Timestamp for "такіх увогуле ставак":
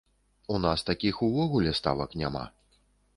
0.89-2.17